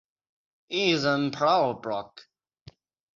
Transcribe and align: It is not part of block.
It 0.69 0.93
is 0.95 1.03
not 1.03 1.31
part 1.33 1.75
of 1.75 1.81
block. 1.83 2.21